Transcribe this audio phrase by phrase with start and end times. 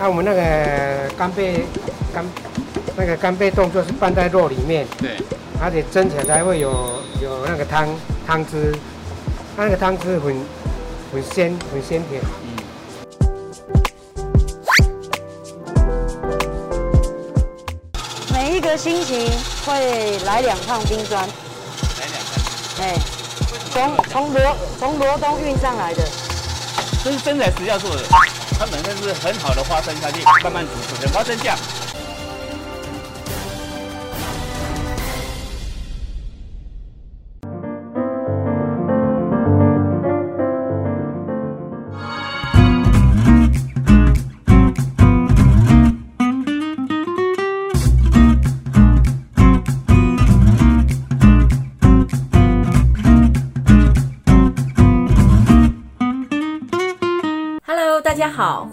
[0.00, 1.62] 啊，我们那个干贝
[2.10, 2.24] 干
[2.96, 5.10] 那个干贝动作是拌在肉里面，对，
[5.62, 6.70] 而且蒸起来才会有
[7.20, 7.86] 有那个汤
[8.26, 8.74] 汤汁，
[9.54, 10.34] 它那个汤汁很
[11.12, 12.22] 很鲜很鲜甜。
[18.32, 19.28] 每一个星期
[19.66, 21.28] 会来两趟冰砖，
[22.00, 22.40] 来两趟，
[22.80, 22.94] 哎，
[23.70, 26.02] 从从罗从罗东运上来的，
[27.04, 28.02] 这是真材实料做的，
[28.60, 31.56] 它本身是很好的花生下去慢慢煮煮成花生酱。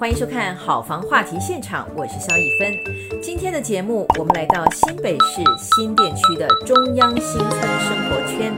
[0.08, 3.22] 欢迎收看《好房话题现场》，我是萧逸芬。
[3.22, 8.54] 今天的节目，我们来到新北市新店区的中央新村生活圈。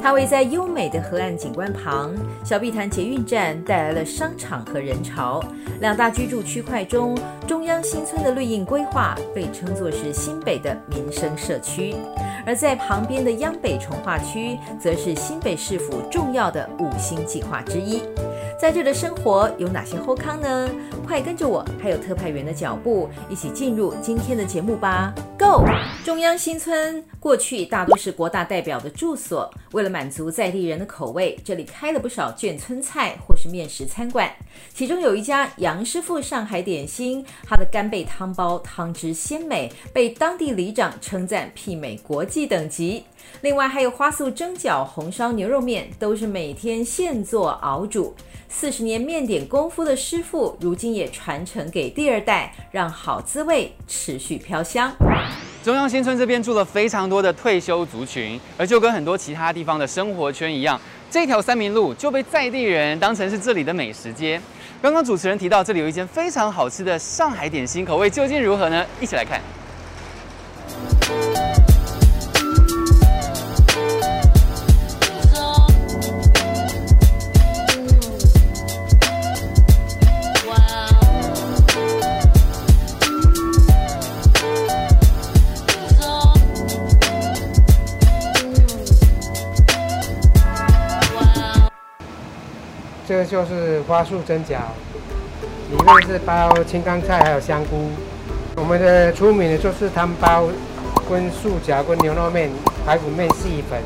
[0.00, 5.44] 它位在优美的河岸景观旁，小碧潭捷运站带来了商场和人潮。
[5.78, 7.14] 两大居住区块中，
[7.46, 11.96] 中央新村的绿荫规划被称作是新北的民生社区，
[12.48, 18.02] 而在旁边的央北重化区，则是新北市府重要的五星计划之一。
[18.58, 20.70] 在这的生活有哪些后康呢？
[21.06, 25.64] 快跟着我，还有特派员的脚步，一起进入今天的节目吧！Go！
[26.04, 34.30] 中央新村过去大多是国大代表的住所，为了满足在地人的口味，这里开了不少眷村菜或是面食餐馆。
[34.74, 43.04] 其中有一家杨师傅上海点心，它的干贝汤包汤汁鲜美，被当地里长称赞媲美国际等级。
[43.42, 48.14] 另外还有花素蒸饺、红烧牛肉面，都是每天现做熬煮。
[48.48, 54.90] 四十年面点功夫的师傅，如今也传承给第二代，让好滋味持续飘香。
[55.62, 60.80] 中央新村这边住了非常多的退休族群，而就跟很多其他地方的生活圈一样，
[61.10, 64.40] 这条三民路就被在地人当成是这里的美食街。
[64.80, 68.86] 刚刚主持人提到，这里有一间非常好吃的上海点心，口味究竟如何呢？
[68.98, 69.40] 一起来看。
[93.28, 94.56] 就是花束蒸饺，
[95.70, 97.90] 里面是包青冈菜还有香菇。
[98.56, 100.48] 我们的出名的就是汤包、
[101.08, 102.50] 跟素饺、跟牛肉面、
[102.86, 103.78] 排骨面、细粉。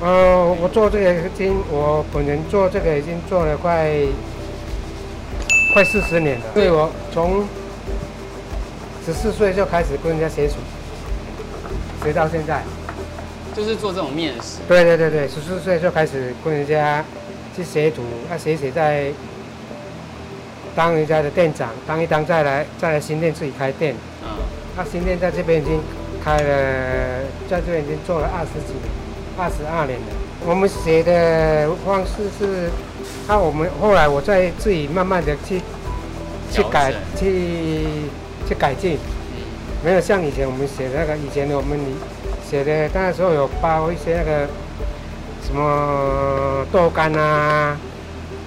[0.00, 3.88] 呃，我做这个已经，我本人做这个已经做了快
[5.72, 6.46] 快四十年了。
[6.52, 7.44] 对，我从
[9.06, 10.56] 十四岁就开始跟人家学厨，
[12.02, 12.62] 学到现在。
[13.54, 14.58] 就是做这种面食。
[14.66, 17.04] 对对对对，十四岁就开始跟人家。
[17.54, 19.12] 去学徒，那学学在
[20.74, 23.94] 当人家的店长，当一当再来再来新店自己开店。
[24.22, 24.40] 啊。
[24.74, 25.78] 那新店在这边已经
[26.24, 28.88] 开了，在这边已经做了二十几年，
[29.36, 30.06] 二十二年了。
[30.46, 32.70] 我们学的方式是，
[33.28, 35.60] 那我们后来我再自己慢慢的去
[36.50, 38.08] 去改去
[38.48, 38.96] 去改进。
[39.36, 39.44] 嗯。
[39.84, 41.78] 没有像以前我们学的那个，以前我们
[42.48, 44.48] 学的那时候有包一些那个。
[45.44, 47.76] 什么豆干啊，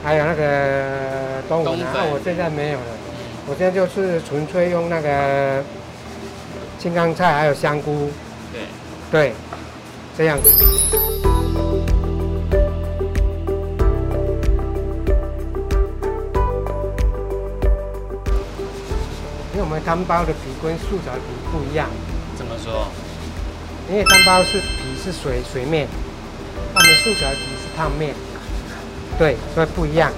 [0.03, 2.85] 还有那个冬粉啊，我现在没有了。
[3.47, 5.63] 我现在就是纯粹用那个
[6.79, 8.09] 青冈菜还有香菇。
[8.51, 8.61] 对。
[9.11, 9.33] 对，
[10.17, 10.49] 这样子。
[19.53, 21.87] 因为我们汤包的皮跟素饺的皮不一样。
[22.35, 22.87] 怎么说？
[23.91, 25.87] 因为汤包是皮是水水面。
[26.75, 28.13] 他们素饺皮是烫面，
[29.17, 30.11] 对，所以不一样。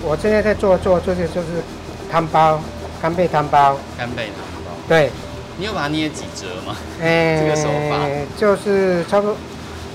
[0.00, 1.60] 我现在在做做这些就是
[2.08, 2.60] 汤包，
[3.02, 3.76] 干贝汤包。
[3.98, 4.34] 干贝汤
[4.64, 4.70] 包。
[4.86, 5.10] 对。
[5.58, 6.76] 你有把它捏几折吗？
[7.02, 7.98] 哎，这个手法。
[8.36, 9.34] 就是差不多，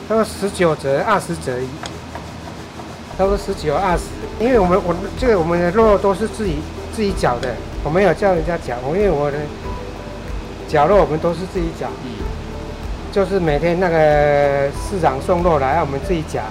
[0.09, 1.53] 差不多十九折、二十折，
[3.17, 4.03] 差不多十九、二十。
[4.39, 6.57] 因为我们我这个我们的肉都是自己
[6.93, 9.37] 自己搅的，我没有叫人家搅，因为我的
[10.67, 11.87] 绞肉我们都是自己绞。
[12.03, 12.11] 嗯。
[13.11, 16.43] 就是每天那个市长送肉来，让我们自己夹。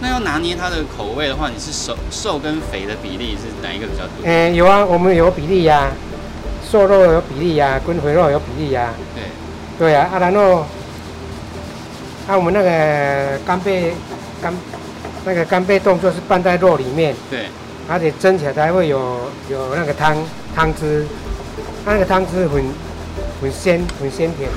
[0.00, 4.24] 那要拿捏它的口味的话，你是瘦瘦跟肥的比例是哪一个比较多？
[4.24, 5.92] 嗯，有啊，我们有比例呀、啊，
[6.68, 8.94] 瘦肉有比例呀、啊，跟肥肉有比例呀、啊。
[9.14, 9.22] 对。
[9.78, 10.66] 对啊，啊然后，
[12.26, 13.94] 啊我们那个干贝
[14.42, 14.52] 干
[15.24, 17.14] 那个干贝冻就是拌在肉里面。
[17.30, 17.46] 对。
[17.88, 20.16] 而且蒸起来才会有有那个汤
[20.54, 21.06] 汤汁，
[21.84, 22.64] 它那个汤汁很
[23.40, 24.50] 很鲜很鲜甜。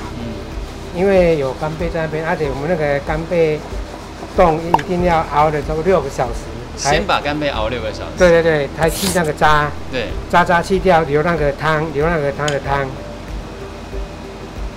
[1.00, 3.58] 嗯，因为有干贝在那边，而且我们那个干贝
[4.36, 6.40] 冻一定要熬的差不多六个小时。
[6.76, 8.10] 先把干贝熬六个小时。
[8.18, 9.70] 对对对，才去那个渣。
[9.90, 10.08] 对。
[10.30, 12.86] 渣渣去掉，留那个汤，留那个汤的汤。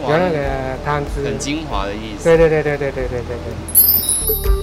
[0.06, 0.40] 留那个
[0.84, 2.24] 汤汁，很精华的意思。
[2.26, 4.63] 对对对对对对对对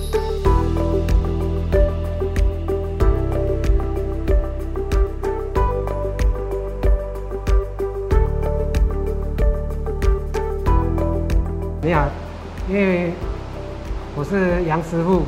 [14.30, 15.24] 是杨师傅，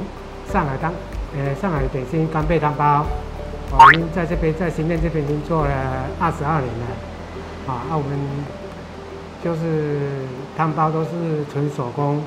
[0.53, 0.93] 上海当
[1.37, 3.05] 呃上海点心干贝汤包，
[3.73, 5.73] 我们在这边在新店这边已经做了
[6.21, 6.87] 二十二年了，
[7.67, 8.19] 啊，那我们。
[9.45, 9.99] 就是
[10.57, 12.23] 汤包都是纯手工，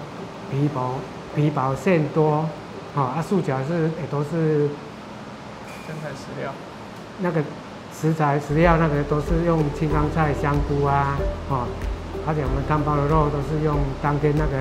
[0.51, 0.95] 皮薄
[1.33, 2.45] 皮薄馅多，
[2.93, 4.67] 啊，啊素饺是也都是
[5.87, 6.51] 真材实料，
[7.19, 7.41] 那个
[7.93, 11.15] 食材食料那个都是用青江菜、香菇啊，
[11.49, 11.63] 啊，
[12.27, 14.57] 而且我们汤包的肉都是用当天那个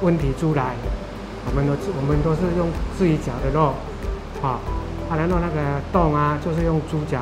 [0.00, 0.74] 温体猪来，
[1.46, 3.74] 我们都我们都是用自己绞的肉，
[4.42, 4.60] 啊，
[5.08, 7.18] 啊，然后那个冻啊，就是用猪脚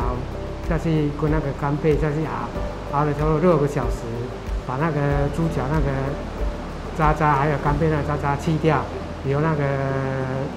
[0.69, 4.05] 下去跟那个干贝下去熬，熬了差不多六个小时。
[4.69, 5.01] 把那个
[5.35, 5.87] 猪脚那个
[6.95, 8.85] 渣渣，还有干贝那个渣渣去掉，
[9.25, 9.65] 留那个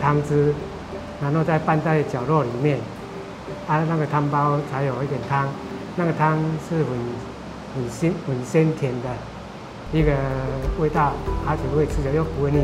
[0.02, 0.54] 汤汁，
[1.22, 2.78] 然后再拌在绞肉里面，
[3.70, 5.48] 啊，那个汤包才有一点汤，
[5.96, 6.38] 那个汤
[6.68, 6.88] 是很
[7.74, 9.08] 很鲜很鲜甜的
[9.98, 10.12] 一个
[10.78, 11.14] 味道，
[11.48, 12.60] 而且会吃起来又不会腻，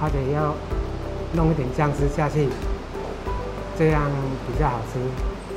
[0.00, 0.54] 而且要
[1.32, 2.48] 弄一点酱汁下去，
[3.78, 4.10] 这样
[4.46, 5.00] 比较好吃。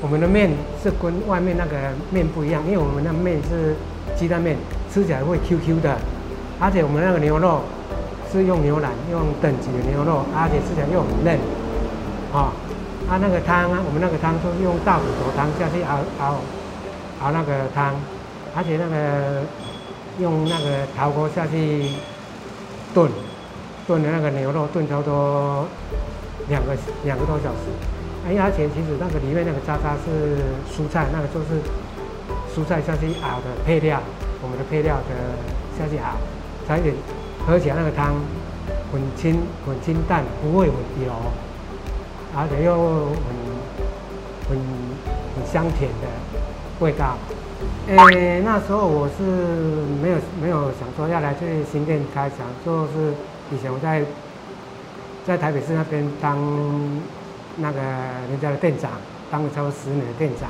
[0.02, 0.50] 我们的面
[0.82, 3.76] 是跟外面那个面不一样，因为我们的面是
[4.18, 4.58] 鸡蛋面。
[4.94, 5.98] 吃起来会 Q Q 的，
[6.60, 7.64] 而且我们那个牛肉
[8.32, 11.34] 是用牛腩，用等级的牛肉，而且吃起来又很嫩，
[12.32, 12.54] 啊，
[13.10, 16.38] 啊那个汤啊，我们那个汤都是用大骨头汤下去熬熬
[17.24, 17.96] 熬那个汤，
[18.56, 19.42] 而且那个
[20.20, 21.90] 用那个陶锅下去
[22.94, 23.10] 炖
[23.88, 25.66] 炖的那个牛肉炖差不多
[26.48, 27.70] 两个两个多小时，
[28.28, 30.38] 哎，而且其实那个里面那个渣渣是
[30.72, 31.60] 蔬菜，那个就是
[32.54, 34.02] 蔬菜下去熬的配料。
[34.42, 35.16] 我们的配料的
[35.78, 36.20] 下去熬，
[36.68, 36.94] 才有点
[37.48, 38.16] 喝起来那个汤
[38.92, 40.76] 很清很清淡，不会很
[41.06, 41.14] 油，
[42.36, 42.76] 而且又
[43.24, 43.32] 很
[44.50, 44.58] 很
[45.36, 46.08] 很香甜的
[46.80, 47.16] 味道。
[47.88, 49.24] 诶，那时候我是
[50.02, 53.14] 没有没有想说要来去新店开厂，就是
[53.52, 54.02] 以前我在
[55.26, 56.38] 在台北市那边当
[57.58, 57.82] 那个
[58.30, 58.92] 人家的店长，
[59.32, 60.50] 当了超过十年的店长，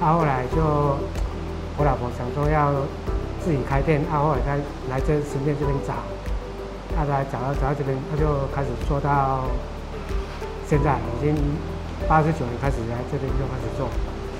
[0.00, 0.98] 啊、后来就。
[1.78, 2.72] 我老婆想说要
[3.44, 4.56] 自己开店，啊，后来才
[4.88, 5.92] 来这新店这边找，
[6.96, 9.44] 啊，来找到找到这边，他就开始做到
[10.66, 11.36] 现在，已经
[12.08, 13.90] 八十九年开始来这边就开始做。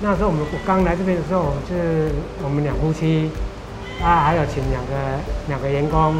[0.01, 2.09] 那时候我们我刚来这边的时候，我们是
[2.43, 3.31] 我们两夫妻，
[4.03, 6.17] 啊，还有请两个两个员工，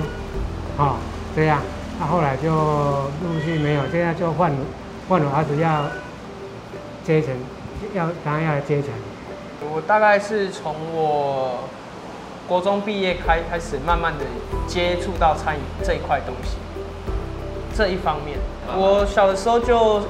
[0.77, 1.01] 哦，
[1.37, 1.61] 这样，
[2.01, 4.51] 啊，后来就陆续没有，现在就换
[5.07, 5.85] 换我儿子要
[7.05, 7.35] 接承，
[7.93, 8.91] 要当然要来接承。
[9.71, 11.69] 我大概是从我
[12.49, 14.25] 国中毕业开开始，慢慢的
[14.67, 16.57] 接触到餐饮这一块东西。
[17.77, 18.39] 这一方面，
[18.75, 20.01] 我小的时候就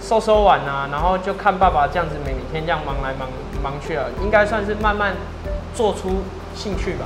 [0.00, 3.28] 收收碗啊，然后就看爸爸这样子每天这样忙来忙
[3.62, 5.14] 忙去啊，应该算是慢慢
[5.74, 6.22] 做出
[6.54, 7.04] 兴趣吧。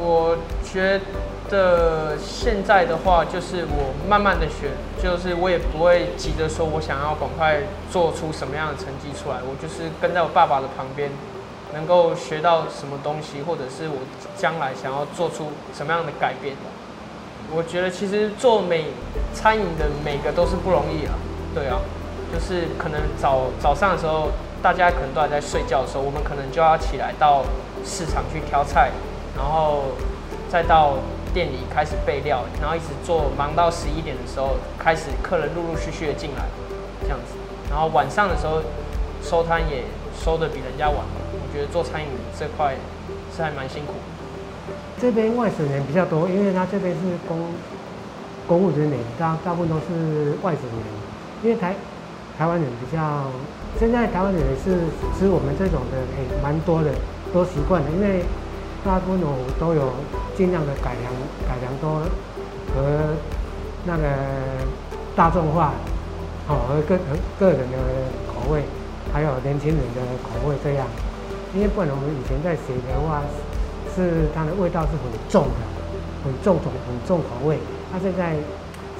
[0.00, 1.04] 我觉得。
[1.48, 4.70] 的现在的话，就是我慢慢的学，
[5.02, 7.60] 就是我也不会急着说，我想要赶快
[7.90, 9.38] 做出什么样的成绩出来。
[9.42, 11.10] 我就是跟在我爸爸的旁边，
[11.74, 13.98] 能够学到什么东西，或者是我
[14.36, 16.54] 将来想要做出什么样的改变。
[17.54, 18.86] 我觉得其实做每
[19.32, 21.14] 餐饮的每个都是不容易啊，
[21.54, 21.78] 对啊，
[22.32, 24.30] 就是可能早早上的时候，
[24.62, 27.42] 大家可能都还在睡觉的时候，我们可能就要起来到
[27.84, 28.90] 市场去挑菜，
[29.36, 29.84] 然后
[30.48, 30.94] 再到。
[31.36, 36.46] 店里开始备料，然后一直做，忙到十一点的时候，开始客人陆陆续续的进来，
[37.02, 37.36] 这样子。
[37.68, 38.62] 然后晚上的时候
[39.22, 39.84] 收摊也
[40.18, 40.96] 收的比人家晚。
[40.96, 42.08] 我觉得做餐饮
[42.40, 42.74] 这块
[43.36, 43.92] 是还蛮辛苦。
[44.98, 47.52] 这边外省人比较多，因为他这边是公
[48.48, 50.80] 公务人员，大大部分都是外省人。
[51.44, 51.76] 因为台
[52.38, 53.28] 台湾人比较，
[53.78, 56.00] 现在台湾人也是吃我们这种的
[56.42, 56.92] 蛮多的，
[57.34, 58.24] 都习惯了，因为。
[58.86, 59.90] 大部分我都有
[60.36, 61.10] 尽量的改良，
[61.42, 62.06] 改良多
[62.70, 63.18] 和
[63.84, 64.06] 那个
[65.16, 65.72] 大众化，
[66.46, 67.76] 哦，和个和个人的
[68.30, 68.62] 口味，
[69.12, 70.86] 还有年轻人的口味这样。
[71.52, 73.26] 因为不然我们以前在写的话，
[73.90, 75.60] 是它的味道是很重的，
[76.22, 77.58] 很重重很重口味。
[77.90, 78.36] 它现在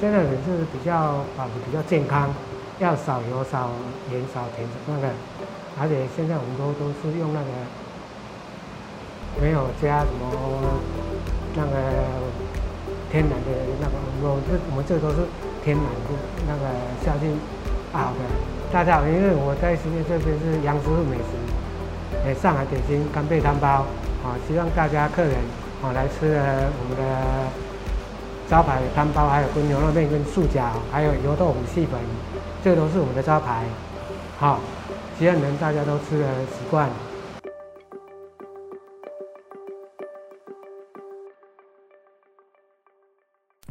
[0.01, 2.27] 现在人是比较保持比较健康，
[2.79, 3.71] 要少油、少
[4.11, 5.07] 盐、少甜那个，
[5.79, 7.47] 而且现在我们都都是用那个
[9.41, 10.25] 没有加什么
[11.55, 11.71] 那个
[13.11, 15.27] 天然的那个，我这我们这都是
[15.63, 16.09] 天然的
[16.47, 16.63] 那个
[17.05, 17.29] 下去
[17.93, 18.25] 熬的。
[18.71, 21.31] 大家好，因为我在新店这边是杨师傅美食，
[22.25, 23.85] 诶，上海点心干贝汤包，
[24.25, 25.33] 啊，希望大家客人
[25.81, 27.47] 啊来吃了我们的
[28.49, 31.99] 招牌汤包，还有跟牛肉面、跟素饺，还有油豆腐细粉，
[32.63, 33.63] 这都是我们的招牌，
[34.37, 34.59] 好，
[35.17, 36.89] 希望能大家都吃的习惯。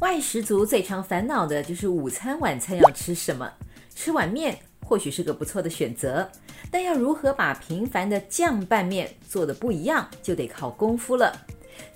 [0.01, 3.51] 外食族最常烦恼的就是午餐、晚餐要吃什么，
[3.95, 4.59] 吃碗面。
[4.85, 6.31] 或许是个不错的选择，
[6.71, 11.35] 但要如何把平凡的酱拌面做得不一样，就得靠功夫了。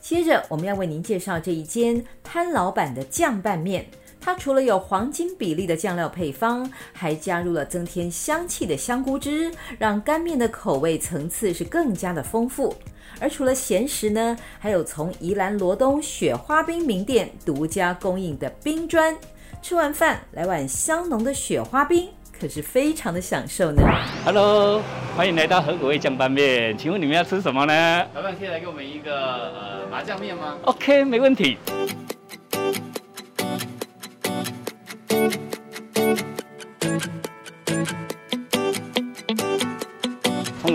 [0.00, 3.86] 接着，我们要为您介绍这一间潘老板的酱拌面。
[4.20, 12.74] 它除了有黄金比例的酱料配方，还加入了增添香气的香菇汁，让干面的口味层次是更加的丰富。
[13.18, 19.16] 而除了咸食呢，还有从宜兰罗东雪花冰名店独家供应的冰砖。
[19.62, 22.08] 吃完饭来碗香浓的雪花冰。
[22.38, 23.82] 可是非常的享受呢。
[24.24, 24.80] Hello，
[25.14, 28.06] 欢迎来到河谷味酱拌面，请问你们要吃什么呢？
[28.14, 31.58] 老板可以来给我们一个呃麻酱面吗？OK，没问题。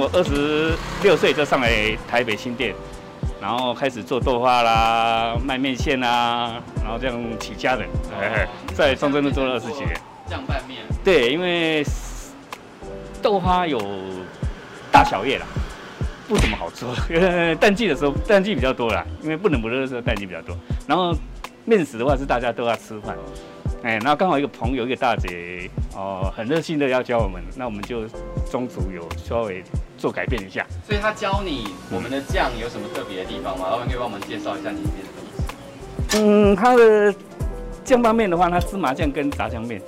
[0.05, 2.75] 我二十六岁就上来台北新店，
[3.41, 9.99] 然后开始做豆花啦，卖面线啦，然后这样起家的，哦、在中正路做了二十几年。
[10.27, 11.83] 酱拌面，对，因为
[13.19, 13.79] 豆花有
[14.91, 15.45] 大小叶啦，
[16.27, 16.93] 不怎么好做。
[17.59, 20.55] 淡季的时候，淡季比较多啦，因为不冷不热的时候，淡季比较多。
[20.85, 21.15] 然后
[21.63, 23.17] 面食的话是大家都要吃饭，
[23.81, 28.07] 哎，那刚好一个朋友，一个大姐哦，很热心的要教我们，那我们就
[28.51, 29.63] 中途有稍微
[29.97, 30.65] 做改变一下。
[30.87, 33.69] 所以他教你我们的酱有什么特别的地方吗？
[33.69, 36.23] 老板可以帮我们介绍一下里面的东西。
[36.23, 37.13] 嗯，它的
[37.83, 39.81] 酱拌面的话，它芝麻酱跟炸酱面。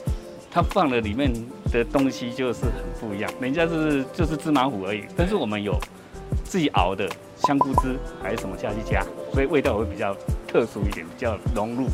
[0.49, 1.31] 它放了里面
[1.71, 5.77] 的东西就是很不一样，人家是就是芝麻糊而已，但是我们有
[6.43, 7.07] 自己熬的
[7.45, 10.15] 香菇汁还是什么下去加，所以味道会比较
[10.47, 11.85] 特殊一点，比较融入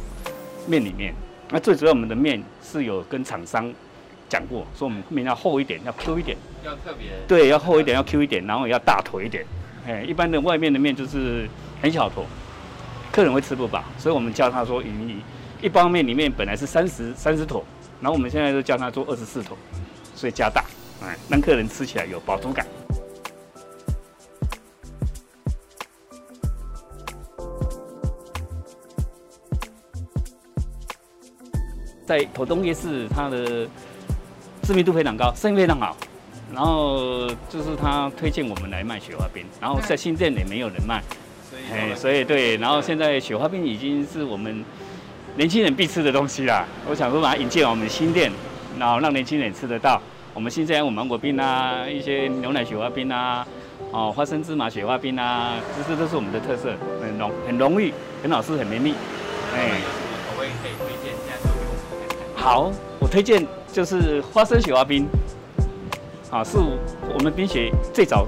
[0.66, 1.14] 面里面。
[1.50, 3.70] 那最主要我们的面是有跟厂商
[4.34, 6.36] 讲过，说我们面要厚一点，要 Q 一点，
[6.66, 9.46] 要特别对，要厚一点，要 Q 一点，然后也要大坨一点。
[9.86, 11.48] 哎，一般的外面的面就是
[11.80, 12.26] 很小坨，
[13.12, 15.22] 客人会吃不饱，所以我们叫他说，你
[15.62, 17.64] 一包面里面本来是三十三十坨。
[18.02, 19.56] 然后我们现在就叫他做二十四坨，
[20.16, 20.66] 所以加大，
[21.04, 22.66] 哎，让客人吃起来有饱足感。
[32.06, 33.66] 在头东夜市，它的
[34.64, 35.96] 知名度非常高，生意非常好。
[36.54, 41.02] 然后就是他推荐我们来卖雪花冰，然后在新店也没有人卖，
[41.72, 44.64] 哎，所以对，然后现在雪花冰已经是我们。
[45.36, 48.32] 年轻人必吃的东西啦，我想说把它引进我们新店，
[48.78, 50.00] 然后让年轻人吃得到。
[50.32, 53.44] 我们新店有芒果冰啊，一些牛奶雪花冰啊，
[53.90, 57.92] 哦，花生芝麻雪花冰啊，这些都是我们的特色，很浓很浓郁，
[58.22, 58.94] 很好吃，很绵密。
[59.56, 59.70] 哎，
[60.30, 62.44] 口味可以推荐，一下都给我看看。
[62.46, 62.72] 好，
[63.04, 65.06] 我推荐就是花生雪花冰，
[66.32, 66.58] 啊，是
[67.14, 68.26] 我们冰雪最早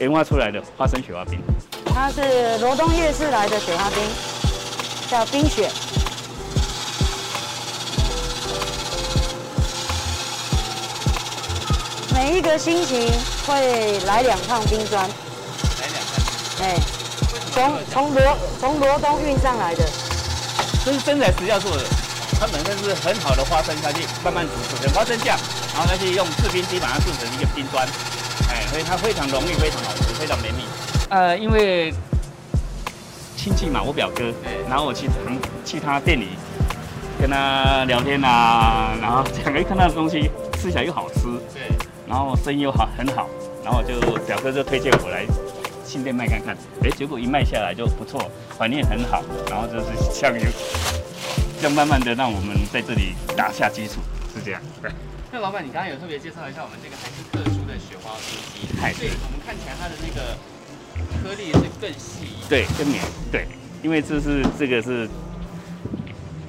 [0.00, 1.38] 研发出来的花生雪花冰。
[1.84, 4.02] 它是罗东夜市来的雪花冰，
[5.10, 5.70] 叫冰雪。
[12.14, 13.12] 每一个星期
[13.46, 16.62] 会来两趟冰砖，来两趟。
[16.62, 16.76] 哎，
[17.52, 19.84] 从从罗从罗东运上来的，
[20.82, 21.84] 这是真材实料做的。
[22.38, 25.36] 它本身是很好的花生，它去慢慢煮煮成花生酱，
[25.72, 27.86] 然后再去用制冰机把它做成一个冰砖。
[28.48, 30.62] 哎，所以它非常容易，非常好吃，非常绵密。
[31.10, 31.92] 呃，因为
[33.36, 34.32] 亲戚嘛，我表哥，
[34.68, 35.16] 然后我去常
[35.64, 36.28] 去他店里
[37.20, 41.20] 跟他聊天啊，然后讲一看到的东西吃起来又好吃。
[41.52, 41.62] 对。
[42.06, 43.26] 然后生意又好很好，
[43.64, 45.24] 然后就表哥就推荐我来
[45.84, 50.46] 新店卖看看，哎，结果一卖下来就不错，反应很好，然后就是像有，
[51.64, 53.94] 这样慢慢的让我们在这里打下基础，
[54.34, 54.60] 是这样。
[54.82, 54.90] 对。
[55.32, 60.36] 那老板，你刚刚有特别介绍一下我们这个还是特殊的雪花酥鸡，对，所以我们看起来它的那个
[61.22, 63.02] 颗粒是更细，对，更绵，
[63.32, 63.46] 对，
[63.82, 65.08] 因为这是这个是。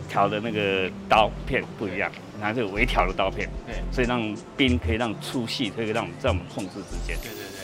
[0.10, 7.18] 调的那个刀片不一样，拿这个微调的刀片，对，所以让冰可以让粗细可以让在我们控制之间。
[7.22, 7.55] 对对对。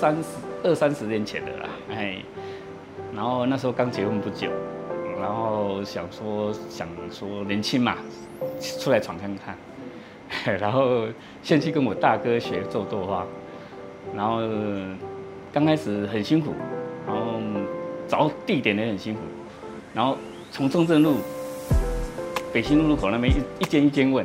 [0.00, 0.24] 三十
[0.62, 2.16] 二三十年前的啦，哎，
[3.14, 4.48] 然后那时候刚结婚不久，
[5.20, 7.98] 然后想说想说年轻嘛，
[8.80, 11.06] 出来闯看看， 然后
[11.42, 13.26] 先去跟我大哥学做豆花，
[14.16, 14.40] 然后
[15.52, 16.54] 刚开始很辛苦，
[17.06, 17.34] 然后
[18.08, 19.20] 找地点也很辛苦，
[19.92, 20.16] 然后
[20.50, 21.16] 从中正路。
[22.52, 24.24] 北新路路口那边一一间一间问，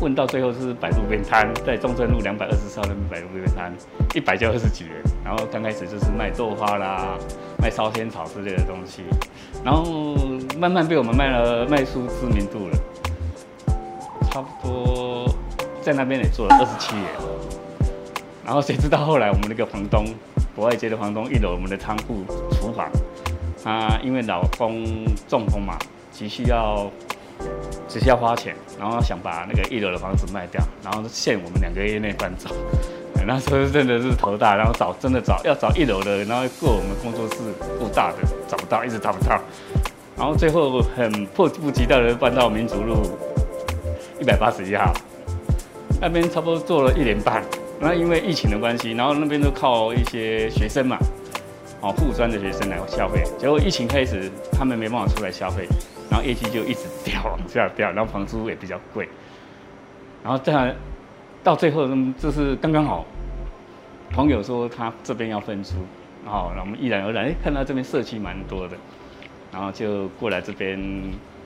[0.00, 3.72] 问到最后是摆路边摊，在中正路两百二十号那边摆路边摊，
[4.14, 4.94] 一摆就二十几元。
[5.22, 7.18] 然后刚开始就是卖豆花啦，
[7.58, 9.02] 卖烧仙草之类的东西，
[9.62, 10.14] 然后
[10.58, 12.78] 慢慢被我们卖了卖出知名度了，
[14.30, 15.28] 差不多
[15.82, 17.06] 在那边也做了二十七年。
[18.44, 20.06] 然后谁知道后来我们那个房东，
[20.56, 22.90] 博爱街的房东，一楼我们的仓库厨房，
[23.62, 24.82] 他因为老公
[25.28, 25.78] 中风嘛。
[26.10, 26.90] 急需要，
[27.88, 32.54] 只需要花钱，然后想把那个一楼的房子卖掉，然后限我们两个月内搬走。
[33.26, 38.16] 那时候真的是头大，然后找真的找要找一楼的，然后过我们工作室够大的
[38.48, 39.38] 找不到，一直找不到，
[40.16, 43.02] 然后最后很迫不及待的搬到民族路
[44.18, 44.92] 一百八十一号，
[46.00, 47.44] 那边差不多做了一年半，
[47.78, 50.96] 然后因为疫情的关系，然后那边都靠一些学生嘛，
[51.82, 55.68] 哦，护专的学生来消费，结果疫情开始，他们没办法出来消费。
[56.10, 59.08] 然后业绩就一直掉，往下掉，然后房租也比较贵，
[60.24, 60.74] 然后这样
[61.44, 61.88] 到最后，
[62.18, 63.06] 就是刚刚好，
[64.10, 65.76] 朋友说他这边要分租，
[66.24, 68.76] 然后我们毅然而然，哎，看到这边社区蛮多的，
[69.52, 70.78] 然后就过来这边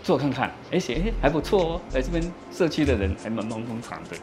[0.02, 4.16] 做看看，哎，行，哎，还不错哦，来这边社区的人还蛮帮帮场的，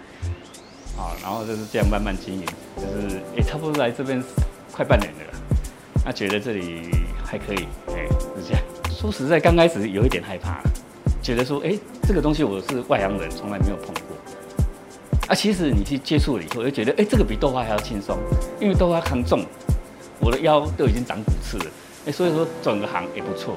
[1.00, 2.46] 啊，然后就是这样慢慢经营，
[2.76, 4.22] 就是也差不多来这边
[4.72, 5.20] 快半年了，
[6.04, 6.90] 那觉得这里
[7.24, 8.62] 还可以，哎，是这样。
[9.02, 10.62] 说实在，刚开始有一点害怕，
[11.24, 14.16] 觉得说，哎，这个东西我是外行人，从来没有碰过。
[15.28, 18.16] 啊，其实你去接触了以后，就觉得，哎，这个比豆花还要轻松，
[18.60, 19.44] 因为豆花扛重，
[20.20, 21.66] 我的腰都已经长骨刺了，
[22.06, 23.56] 哎，所以说转个行也不错。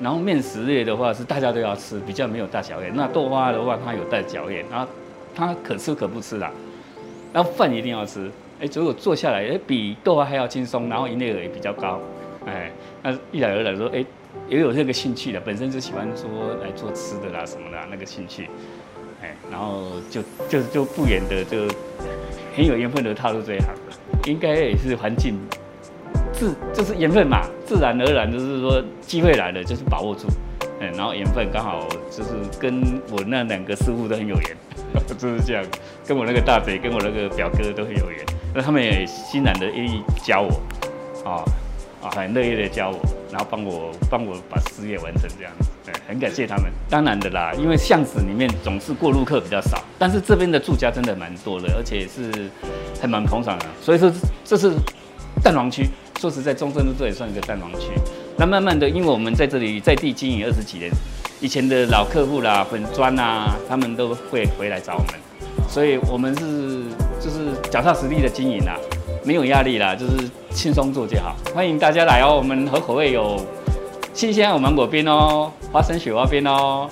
[0.00, 2.90] 然后面食类的话是大家都要吃，比较没有大小眼。
[2.96, 4.90] 那豆花的话，它有带小眼，然后
[5.34, 6.50] 它可吃可不吃啦。
[7.34, 8.30] 然后饭一定要吃，
[8.62, 12.00] 哎，结果做下来，哎，比豆花还要轻松，然后营业额也比较高，
[12.46, 14.02] 哎，那一来二来说，哎。
[14.48, 18.48] 也有这个兴趣的，本身就喜欢说来做吃的啦什么的那个兴趣，
[19.22, 21.66] 哎，然后就就就不远的就
[22.54, 25.38] 很有缘分的踏入这一行了，应该也是环境
[26.32, 30.26] 自就是缘分嘛，自然而然就是说机会来了就是把握住，
[30.80, 34.56] 哎，然后缘分刚好就是跟我那两个师傅都很有缘，
[35.18, 35.64] 就是这样，
[36.06, 41.42] 跟我那个大嘴跟我那个表哥都很有缘，那他们也欣然的愿意教我，啊
[42.02, 43.00] 啊很乐意的教我。
[43.34, 46.70] 然后帮我帮我把事业完成这样子，对，很感谢他们。
[46.88, 52.48] 当然的啦，因为巷子里面总是过路客比较少，但是这边的住家真的蛮多的，而且是
[53.00, 53.66] 还蛮捧场的。
[53.82, 54.08] 所以说
[54.44, 54.70] 这是
[55.42, 55.88] 蛋黄区，
[56.20, 57.88] 说实在，中正路这也算一个蛋黄区。
[58.36, 60.88] 那慢慢的，因为我们在这里在地经营二十几年，
[61.40, 65.14] 以前的老客户啦、粉砖啊，他们都会回来找我们，
[65.68, 66.84] 所以我们是
[67.20, 68.78] 就是脚踏实地的经营啦。
[69.24, 71.34] 没有压力啦，就是轻松做就好。
[71.54, 73.40] 欢迎大家来哦，我们合口味有
[74.12, 76.88] 新鲜有芒果冰哦，花生雪花冰哦，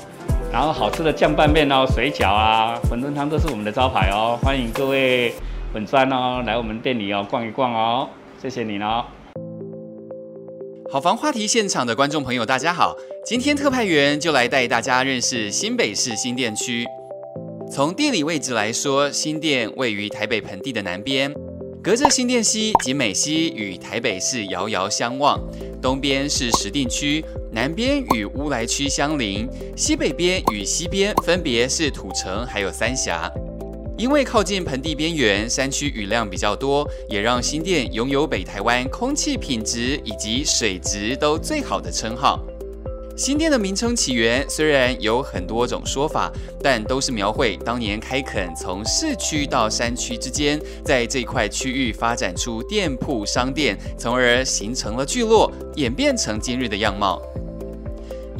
[0.51, 4.39] 然后好吃的酱拌面哦，水饺啊，馄饨汤都是我们的招牌哦。
[4.43, 5.35] 欢迎各位
[5.75, 8.09] 粉专哦来我们店里哦逛一逛哦，
[8.41, 9.05] 谢谢你哦。
[10.91, 16.87] 好房话题现场的观众朋友，大家好，今天特派员就来带大家认识新北市新店区。
[17.71, 21.31] 从地理位置来说，新店位于台北盆地的南边。
[21.83, 25.37] 隔着新店溪及美溪与台北市遥遥相望，
[25.83, 33.29] 东边是石碇区，南边与乌来区相邻，西北边与西边分别是土城还有三峡。
[33.99, 42.41] 因为靠近盆地边缘，山区雨量比较多，也让新店拥有北台湾空气品质以及水质都最好的称号。
[43.23, 46.29] 新店的名称起源虽然有很多种说法，
[46.61, 57.23] 但都是描绘当年开垦从市区到山区之间，在这块区域发展出店铺商店，从而形成了聚落，演变成今日的样貌。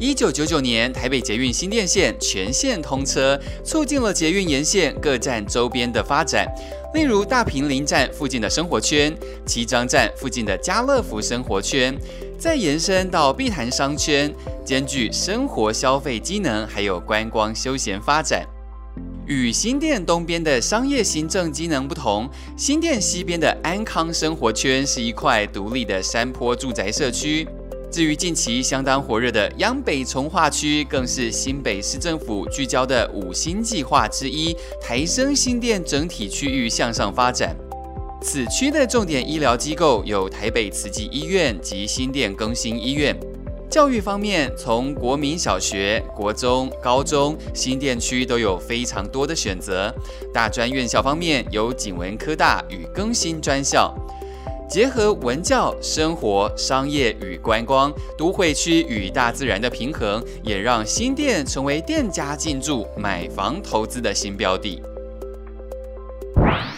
[0.03, 6.45] 一九九九年，台北捷运新店线全线通车，促进了捷运沿线各站周边的发展，
[6.93, 11.97] 例如大坪林站附近的生活圈、七张站附近的家乐福生活圈。
[12.37, 14.29] 再延伸到碧潭商圈，
[14.65, 18.45] 兼具生活消费机能，还有观光休闲发展。
[19.25, 27.47] 与新店东边的商业行政机能不同，新店西边的安康生活圈是一块独立的山坡住宅社区。
[27.93, 37.55] 至于近期相当火热的央北从化区，更是新北市政府聚焦的五星计划之一，抬升新店整体区域向上发展。
[38.19, 43.15] 此区的重点医疗机构有台北慈济医院及新店更新医院。
[43.69, 49.93] 教育方面，从国民小学、国中、高中，新店区都有非常多的选择。
[50.33, 53.95] 大专院校方面，有景文科大与更新专校，
[54.69, 64.81] 结合文教、生活、商业与观光，都会区与大自然的平衡，也让新店成为店家进驻、买房投资的新标的。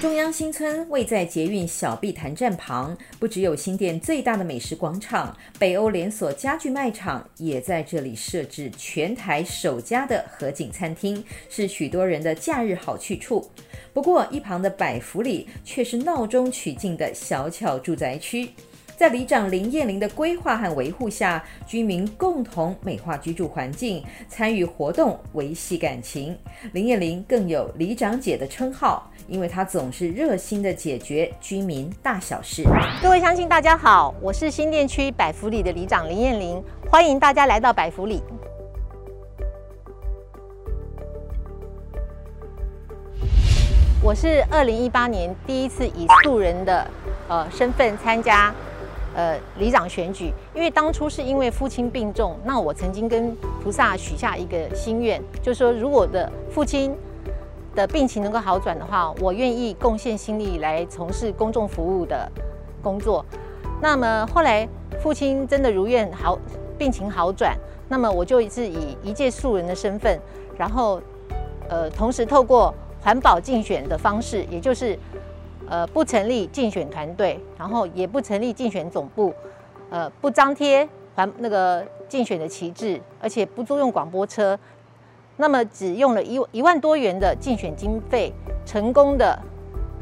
[0.02, 13.50] 中央新村位在捷运小碧潭站旁，不只有新店最大的美食广场，北欧连锁家具卖场也在这里设置全台首家的合景餐厅，是许多人的假日好去处。
[13.94, 18.50] 不过，一旁的百福里却是闹中取静的小巧住宅区。
[18.97, 26.38] 在里长林燕玲的规划和维护下，居民共同美化居住环境，参与活动，维系感情。
[26.71, 32.63] 林燕玲更有里长姐的称号，因为她总是热心地解决居民大小事。
[33.01, 38.23] 各位乡亲，大家好，我是新店区百福里的里长林燕玲，欢迎大家来到百福里。
[44.01, 46.89] 我是二零一八年第一次以素人的
[47.27, 48.55] 呃身份参加。
[49.15, 56.93] 呃，里长选举，因为当初是因为父亲病重，那我曾经跟菩萨许下一个心愿，就是说，如果我的父亲
[57.73, 62.30] 的病情能够好转的话，我愿意贡献心力来从事公众服务的
[62.84, 63.25] 工作。
[63.82, 64.67] 那么后来
[65.01, 66.38] 父亲真的如愿好，
[66.78, 70.19] 病情好转，那么我就是以一介素人的身份，
[70.58, 71.01] 然后
[71.69, 74.99] 呃，同时透过环保竞选的方式，也就是。
[75.67, 79.34] 呃，不成立竞选团队，然后也不成立竞选总部，
[79.89, 84.58] 呃，不张贴环那个竞选的旗帜，而且不租用广播车，
[85.38, 88.32] 那么只用了一一万多元的竞选经费，
[88.63, 89.38] 成功的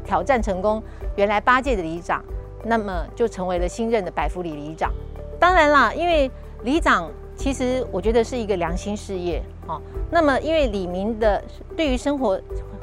[0.04, 0.82] 挑战成功
[1.16, 2.22] 原来八届的里长，
[2.64, 4.92] 那么就成为了新任的百福里里长。
[5.40, 6.30] 当然啦，因为
[6.62, 11.42] 里长其实我觉得是一个良心事业，哦，那么因为李明的
[11.74, 12.38] 对于生活。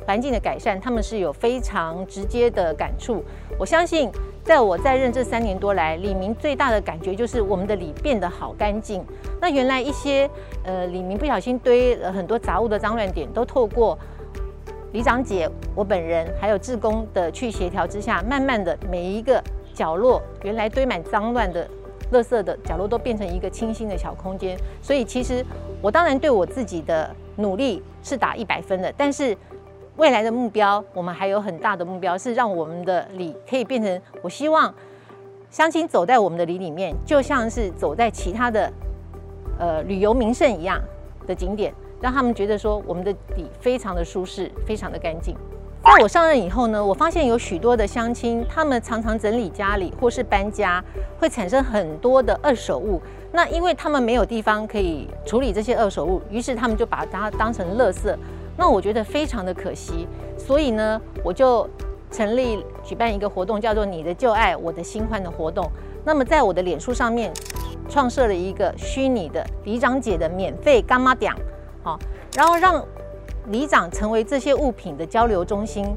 [0.05, 3.23] 环境的改善，他们是有非常直接的感触。
[3.59, 4.11] 我相信，
[4.43, 9.05] 在我在任这三年多来，里民最大的感觉就是我们的里变得好干净。
[9.39, 10.29] 那原来一些
[10.63, 13.97] 呃里民不小心堆了很多杂物的脏乱点，都透过
[14.91, 19.41] 里长姐我本人还有志工的去协调之下，慢慢的每一个
[19.73, 21.69] 角落原来堆满脏乱的
[22.11, 24.57] 垃圾的角落，都变成一个清新的小空间。
[24.81, 25.45] 所以其实
[25.79, 29.37] 我当然对我自己的努力是打一百分的，但是。
[29.97, 34.73] 未来的目标，我们还有很大的目标，是让我们的里可以变成，我希望
[35.49, 38.71] 乡亲走在我们的里里面，就像是走在其他的
[39.59, 40.81] 呃旅游名胜一样
[41.27, 45.35] 的景点，让他们觉得说我们的里非常的舒适，非常的干净。
[45.83, 50.81] 在我上任以后呢，我发现有许多的乡亲，他们常常整理家里或是搬家，
[51.19, 53.01] 会产生很多的二手物。
[53.31, 58.15] 那因为他们没有地方可以处理这些二手物，于是他们就把它当成垃圾。
[58.57, 61.67] 那我觉得非常的可惜，所以呢，我就
[62.11, 65.67] 成立举办一个活动，叫做“你的旧爱，我的新欢”的活动。
[66.03, 67.31] 那么在我的脸书上面
[67.89, 71.33] 创设了一个虚拟的里长姐的免费柑仔店，
[71.81, 71.97] 好，
[72.35, 72.83] 然后让
[73.47, 75.95] 里长成为这些物品的交流中心。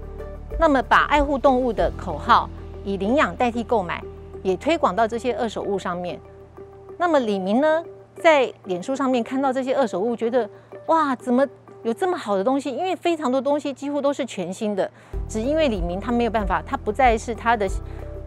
[0.59, 2.49] 那么把爱护动物的口号
[2.85, 4.03] 以领养代替购买，
[4.43, 6.21] 也推广到这些二手物上面。
[6.97, 10.49] 那么李明呢，在脸书上面看到这些二手物，觉得
[10.87, 11.45] 哇，怎么？
[11.85, 14.90] 有这么好的东西，因为非常多东西几乎都是全新的，
[15.29, 17.68] 只因为李明他没有办法，他不再是他的，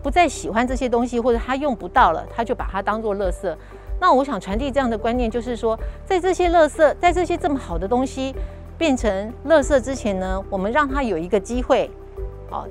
[0.02, 3.54] 不再喜欢这些东西，或者他用不到了，他就把它当做垃圾。
[4.00, 8.34] 那我想传递这样的观念，就是说，在这些垃圾，在这些这么好的东西
[8.78, 11.90] 变成垃圾之前呢，我们让他有一个机会，
[12.52, 12.66] 哦。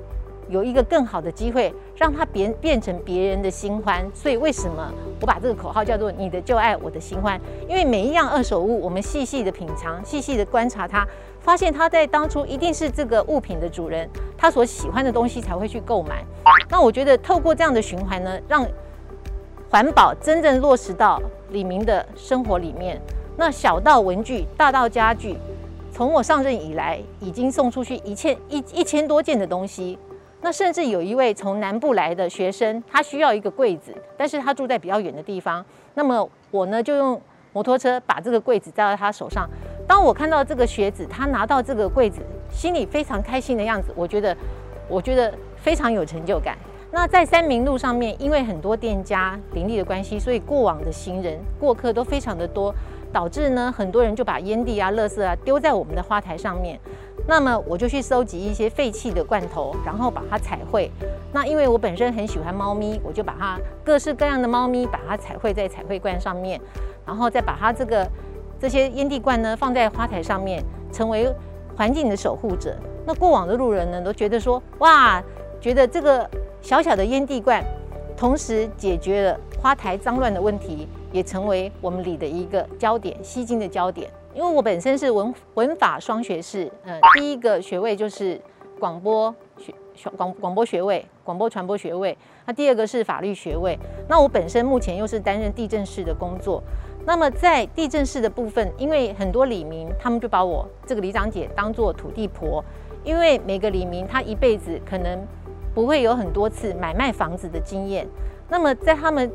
[0.49, 4.09] 有一个更好的机会，让它变变成别人的新欢。
[4.13, 7.39] 所以为什么我把这个口号叫做“你的旧爱，我的新欢”？
[7.67, 11.05] 因为每一样二手物，我们细细的品尝，细细的观察它，
[11.41, 16.23] 发现它在当初一定是这个物品的主人他所喜欢的东西才会去购买。
[16.69, 18.65] 那我觉得透过这样的循环呢，让
[19.69, 23.01] 环保真正落实到李明的生活里面。
[23.35, 25.37] 那小到文具，大到家具，
[25.91, 29.97] 从我上任以来，已经送出去一千一一千多件的东西。
[30.41, 35.65] 那甚至有一位从南部来的学生，他需要一个柜子，但是他住在比较远的地方。
[35.95, 37.19] 那么我呢，就用
[37.53, 39.49] 摩托车把这个柜子带到他手上。
[39.87, 42.21] 当我看到这个学子，他拿到这个柜子，
[42.51, 44.35] 心里非常开心的样子，我觉得，
[44.87, 46.57] 我觉得非常有成就感。
[46.91, 52.73] 那在三民路上面，因为很多店家林立的关系，所以过往的行人过客都非常的多，
[53.11, 56.79] 导致呢很多人就把烟蒂啊、垃圾啊丢在我们的花台上面。
[57.27, 60.89] 那么我就去收集一些废弃的罐头，然后把它彩绘。
[61.33, 66.59] 那因为我本身很喜欢猫咪，我就把它各式各样的猫咪把它彩绘在彩绘罐上面，
[67.05, 68.09] 然后再把它这个
[68.59, 71.29] 这些烟蒂罐呢放在花台上面，成为
[71.75, 72.75] 环境的守护者。
[73.05, 75.21] 那过往的路人呢都觉得说，哇，
[75.59, 76.29] 觉得这个
[76.61, 77.61] 小小的烟蒂罐，
[78.15, 84.09] 同时解决了花台脏乱的问题，也成为我们里的一个焦点，吸睛的焦点。
[84.37, 88.39] 因为我本身是文文法双学士，呃，第一个学位就是
[88.79, 89.73] 广播学
[90.15, 92.15] 广广播学位，广播传播学位。
[92.45, 93.75] 那第二个是法律学位。
[94.07, 96.61] 那我本身目前又是担任地政士的工作。
[97.03, 102.63] 那么在地政士的部分，因为很多李明他们就把我这个里长姐当做土地婆，
[103.03, 105.19] 因为每个李明他一辈子可能
[105.73, 108.07] 不会有很多次买卖房子的经验。
[108.47, 109.31] 那么在他们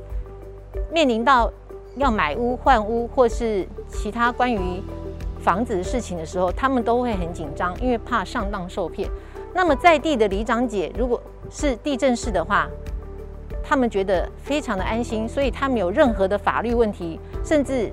[0.93, 1.53] 面临到
[1.97, 4.83] 要买屋换屋，或是其他关于
[5.41, 9.09] 房子的事情的时候，他们都会很紧张，因为怕上当受骗。
[9.55, 12.67] 那么在地的里长姐，如果是地政士的话，
[13.63, 17.93] 他们觉得非常的安心，所以他们有任何的法律问题，甚至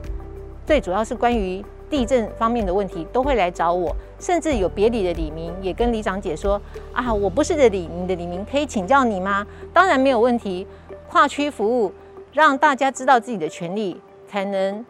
[0.66, 3.96] 最主要是关于地震方面的问题，都会来找我。
[4.20, 10.66] 甚至有别里的李明也跟里长姐说：“啊，我不是的里民的李明，可以请教你吗？”当然没有问题，
[11.10, 11.92] 跨区服务。
[12.32, 14.86] 让大家知道自己的权利，才能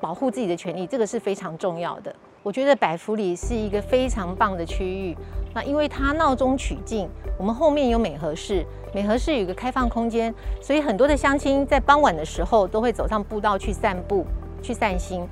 [0.00, 2.14] 保护自己的权利，这个是非常重要的。
[2.42, 5.16] 我觉得百福里是一个非常棒的区域。
[5.54, 14.26] 那因为它闹中取静，我们后面有美和市，美和市有一个开放空间，所以很多的乡亲在傍晚的时候都会走上步道去散步、
[14.62, 15.26] 去散心。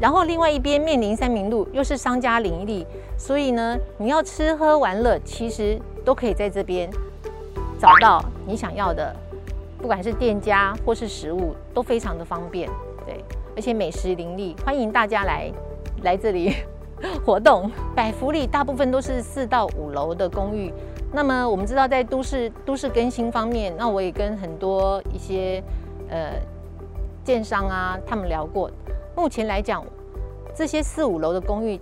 [0.00, 2.86] 然后另外一边面临三民路，又是商家林立，
[3.18, 6.88] 所以呢，你要吃喝玩乐，其实都可以在这边
[7.78, 9.14] 找到你想要的。
[9.86, 12.68] 不管是店家或是食物都非常的方便，
[13.06, 15.48] 对，而且美食林立，欢迎大家来
[16.02, 16.56] 来这里
[17.24, 17.70] 活动。
[17.94, 20.74] 百福里大部分都是四到五楼的公寓。
[21.12, 25.62] 那么我们知道，在都市都市更新方面，那我也跟很多一些
[26.10, 26.32] 呃
[27.22, 28.68] 建商啊他们聊过。
[29.14, 29.84] 目前来讲，
[30.52, 31.80] 这些四五楼的公寓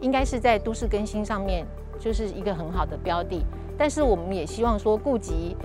[0.00, 1.66] 应该是在都市更新上面
[1.98, 3.44] 就是一个很好的标的。
[3.76, 5.56] 但是我们也希望说顾及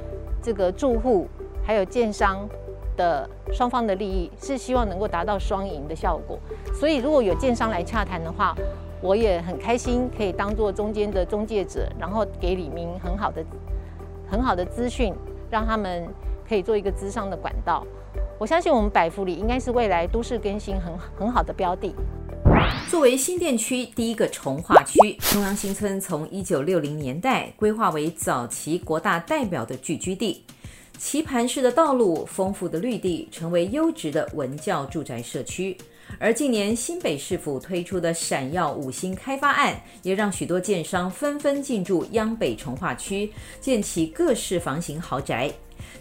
[0.42, 1.28] 这个住户。
[1.64, 2.48] 还有建商
[2.98, 6.38] 的双方的利益是希望能够达到双赢的效果，
[6.74, 8.56] 所以如果有建商来洽谈的话，
[9.02, 13.44] 我也很开心可以当做中间的中介者，然后给李明很好的
[14.30, 15.14] 很好的资讯，
[15.50, 16.08] 让他们
[16.48, 17.86] 可以做一个资商的管道。
[18.38, 21.94] 我相信我们百福里应该是未来都市更新很很好的标的。
[22.90, 30.44] 作为新店区第一个重划区，中央新村从一九六零年代规划为早期国大代表的聚居地。
[31.00, 35.76] 棋盘式的道路，丰富的绿地，成为优质的文教住宅社区。
[36.20, 43.32] 而近年新北市府推出的闪耀五星开发案，也让许多建商纷纷进驻央北重划区，
[43.62, 45.50] 建起各式房型豪宅。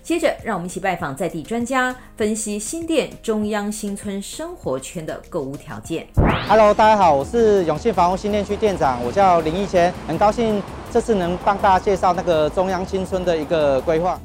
[0.03, 6.09] 接着，让我们一起拜访在地专家，分析新店中央新村生活圈的购物条件。
[6.49, 14.21] Hello，大家好，我是永信房屋新店区店长，我叫林义谦，很高兴这次能帮大家介绍那个中央新村的一个规划。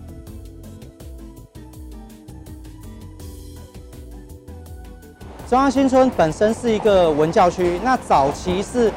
[5.53, 8.91] 中央新村本身是一个文教区，那早期是，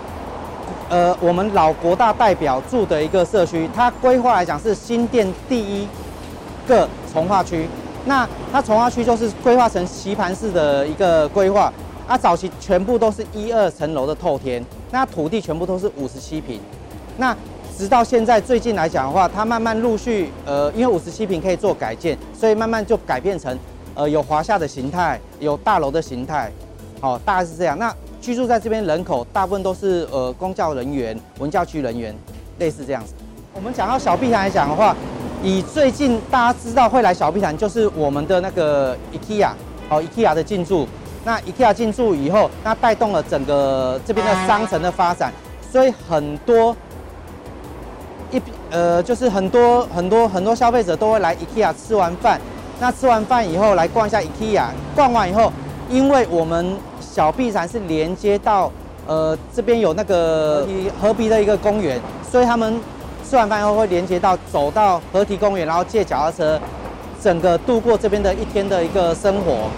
[0.88, 3.68] 呃，我们老国大代表住的一个社区。
[3.74, 5.86] 它规划来讲是新店第一
[6.66, 7.68] 个从化区，
[8.06, 11.70] 那它从化区就是规划成棋盘式的一个规划。
[12.08, 16.58] 啊，早期全部都是一二层楼的透天，那土地全部都是五十七平。
[17.18, 17.36] 那
[17.76, 23.54] 直到现在最近来讲的话，它慢慢陆续，呃，因为五十七平可以做改建，所以慢慢就改变成。
[23.98, 26.50] 呃，有华夏的形态，有大楼的形态，
[27.00, 27.78] 哦，大概是这样。
[27.78, 32.14] 那居住在这边人口大部分都是呃公教人员、文教区人员，
[32.58, 33.14] 类似这样子。
[33.54, 34.94] 我们讲到小碧潭来讲的话，
[35.42, 39.50] 以最近大家知道会来小碧潭，就是我们的那个 IKEA，
[39.88, 40.86] 哦，IKEA 的进驻。
[41.24, 45.32] 那 IKEA 进驻以后，那带动了整个这边的商城的发展，
[45.72, 46.76] 所以很多
[48.30, 52.40] 一呃，就是很多很多很多消费者都会来 IKEA 吃完饭。
[52.78, 55.50] 那吃完饭以后来逛一下 IKEA，逛完以后，
[55.88, 58.70] 因为我们小碧潭是连接到
[59.06, 60.66] 呃这边有那个
[61.00, 61.98] 河堤的一个公园，
[62.30, 62.78] 所以他们
[63.28, 66.60] 吃完饭以后会连接到走到河堤公园，然后借脚踏车，
[67.22, 69.70] 整个度过这边的一天的一个生活。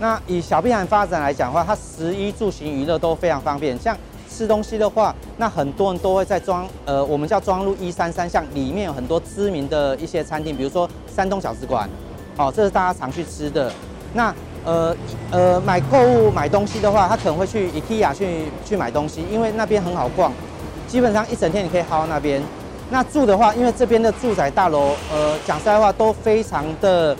[0.00, 3.76] 那以小碧潭发展来讲的话，它食衣住行娱乐都非常方便。
[3.78, 3.96] 像
[4.30, 11.88] 吃东西的话，那很多人都会在庄呃我们叫庄路一三三巷里面有很多知名的一些餐厅，比如说山东小吃馆。
[12.36, 13.72] 好，这是大家常去吃的。
[14.12, 14.96] 那呃
[15.30, 20.32] 呃，买购物买东西的话，他可能会去 IKEA 去去买东西，因为那边很好逛。
[20.88, 22.42] 基本上一整天你可以耗到那边。
[22.90, 27.16] 那住的话，因为这边的住宅大楼，呃，讲实在话都非常的，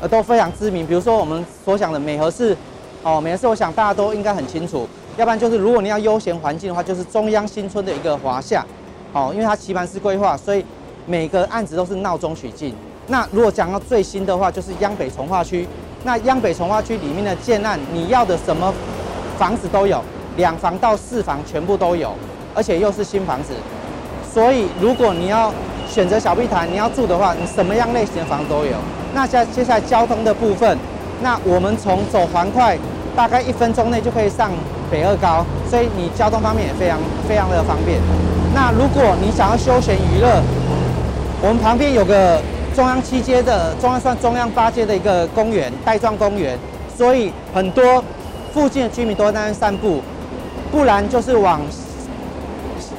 [0.00, 0.86] 呃，都非常知名。
[0.86, 2.56] 比如说我们所讲的美和市，
[3.02, 4.88] 哦，美和市，我想大家都应该很清楚。
[5.16, 8.64] 要不然就是如果你要悠闲环境的话，就是中央新村的一个华夏，
[9.12, 10.64] 哦，因为它棋盘式规划，所以
[11.06, 12.74] 每个案子都是闹中取静。
[13.08, 15.66] 那如果讲到最新的话，就是央北从化区。
[16.04, 18.72] 那央北从化区里面的建案，你要的什么
[19.38, 20.02] 房子都有，
[20.36, 22.12] 两房到四房全部都有，
[22.54, 23.54] 而且又是新房子。
[24.32, 25.52] 所以，如果你要
[25.88, 28.76] 选择小碧潭，你要住的话，你什么样类型的房子都有。
[29.14, 30.76] 那在接下来交通的部分，
[31.22, 32.76] 那我们从走环快，
[33.14, 34.50] 大概一分钟内就可以上
[34.90, 37.98] 北二高，所以你交通方面也非常非常的方便。
[38.54, 40.42] 那如果你想要休闲娱乐，
[41.40, 42.40] 我们旁边有个
[42.74, 46.58] 中央七街的中央算中央八街的一个公园，带状公园，
[46.96, 48.02] 所以很多
[48.52, 50.02] 附近的居民都在那边散步，
[50.72, 51.60] 不然就是往。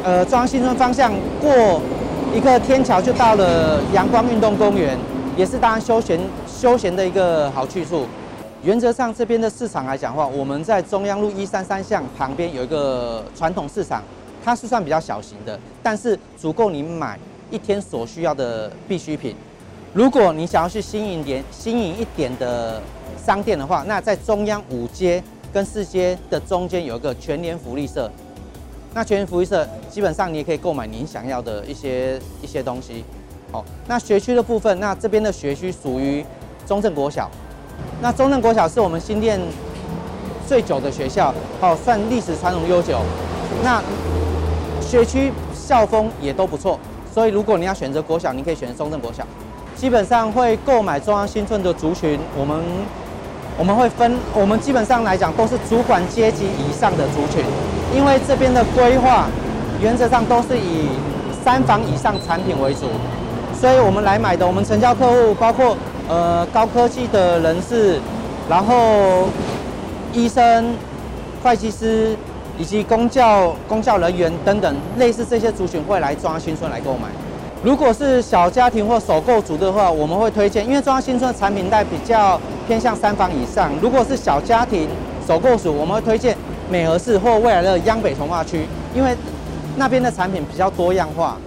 [0.02, 1.12] 呃，中央新村方向
[1.42, 1.82] 过
[2.34, 4.98] 一个天桥就到了阳光运动公园，
[5.36, 8.06] 也是大家休闲休闲的一个好去处。
[8.64, 14.02] 原则上，这边的市场来讲的话，我们在中央路一三三巷旁边有一个传统市场，
[14.44, 19.36] 它是算比较小型的，但是足够你买一天所需要的必需品。
[19.96, 22.82] 如果你想要去新颖点、新颖一点的
[23.26, 28.12] 商店的话，那在中央五街跟四街的中间有一个全年福利社。
[28.94, 33.06] 那全年福利社基本上你也可以购买您想要的一些一些东西。
[33.54, 36.26] 好，那学区的部分，那这边的学区属于
[36.68, 37.32] 中正国小。
[38.02, 39.40] 那中正国小是我们新店
[40.46, 43.00] 最久的学校，哦，算历史传统悠久。
[43.64, 43.82] 那
[44.82, 46.78] 学区校风也都不错，
[47.14, 49.26] 所以如果你要选择国小，你可以选择中正国小。
[49.76, 52.58] 基本上会购买中央新村的族群，我们
[53.58, 57.44] 我们会分，我们基本上来讲都是主管阶级以上的族群。
[57.94, 59.28] 因为这边的规划
[59.82, 60.90] 原则上都是以
[61.44, 62.88] 三房以上产品为主，
[63.54, 68.00] 所以我们来买的，我们成交客户包括呃高科技的人士，
[68.50, 69.28] 然后
[70.14, 70.74] 医生、
[71.44, 72.16] 会计师
[72.58, 77.08] 以及公教公教人员等等，类似这些族群会来中央新村来购买。
[77.66, 83.72] 如果是小家庭或首购族的话，我们会推荐，因为中央新村的产品带比较偏向三房以上。
[83.82, 84.88] 如果是小家庭
[85.26, 86.38] 首购族，我们会推荐。
[86.70, 89.16] 美和市或未来的央北重划区，因为
[89.78, 91.38] 那边的产品比较多样化。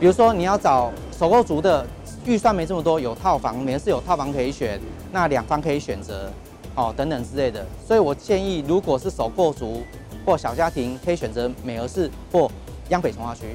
[0.00, 1.86] 比如说，你要找首购族的
[2.24, 4.80] 预算没这么多，有套房，美和市有套房可以选，
[5.12, 6.30] 那两房可以选择，
[6.76, 7.62] 哦，等等之类的。
[7.86, 9.82] 所以我建议，如果是首购族
[10.24, 12.50] 或小家庭，可以选择美和市或
[12.88, 13.54] 央北重划区。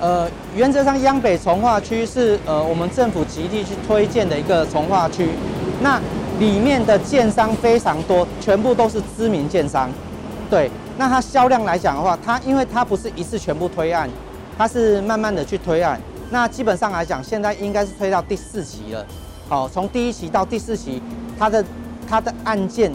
[0.00, 5.28] 呃，原则上央北从化区是呃我们政府极力去推荐的一个从化区。
[5.82, 6.00] 那
[6.38, 9.90] 里面的建商非常多，全部都是知名建商。
[10.48, 14.08] 对，那它销量来讲的话，它因为它不是一次全部推案，
[14.56, 16.00] 它是慢慢的去推案。
[16.30, 19.04] 那基本上来讲，现在应该是推到第四期了。
[19.48, 21.02] 好，从第一期到第四期，
[21.38, 21.64] 它的
[22.08, 22.92] 它的案件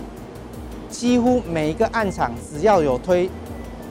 [0.89, 3.29] 几乎每一个案场只要有推，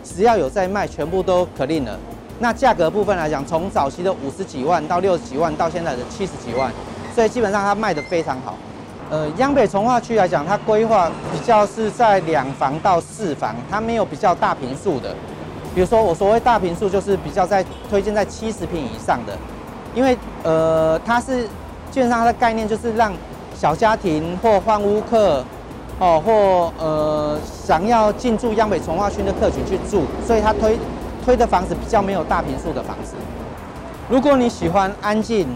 [0.03, 1.99] 只要有在卖，全部都可定了。
[2.43, 6.69] 那价格部分来讲，从早期的五十几万到六十几万，到现在的七十几万，
[7.15, 8.57] 所以基本上它卖得非常好。
[9.09, 15.15] 呃，央北从化区来讲，它规划比较是在两房到四房，它没有比较大平数的。
[15.73, 19.39] 比如说，我所谓大平数，就是比较在推荐在七十平以上的，
[19.95, 21.45] 因为呃，它是
[21.93, 23.13] 基本上它的概念就是让
[23.55, 25.45] 小家庭或换屋客
[26.01, 30.77] 哦，或呃想要进驻央北从化区的客群去住，所以它推
[31.25, 33.15] 推的房子比较没有大平数的房子。
[34.11, 35.47] 如果你喜欢安静。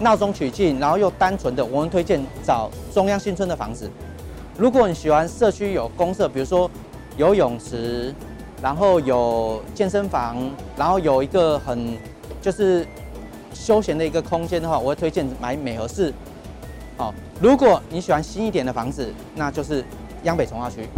[0.00, 3.90] 闹中取静，然后又单纯的，我们推荐找中央新村的房子。
[4.56, 6.70] 如果你喜欢社区有公社，比如说
[7.16, 8.14] 有泳池，
[8.62, 10.36] 然后有健身房，
[10.76, 11.98] 然后有一个很
[12.40, 12.86] 就是
[13.52, 16.14] 休闲的一个空间的话，我会推荐买美和市。
[16.96, 19.84] 好，如果你喜欢新一点的房子，那就是
[20.22, 20.88] 央北重划区。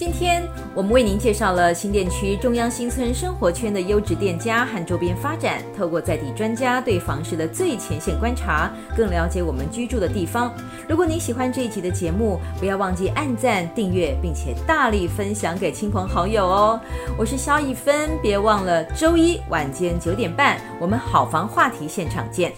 [0.00, 0.42] 今天
[0.74, 5.62] 我们为您介绍了新店区中央新村生活圈的优质店家和周边发展。
[5.76, 10.54] 透过在地专家对房市的最前线观察，更了解我们居住的地方。
[10.88, 16.80] 如果您喜欢这一集的节目，不要忘记按赞、订阅，并且大力分享给亲朋好友哦。
[17.18, 22.54] 我是萧一芬，别忘了周一晚间九点半，我们好房话题现场见。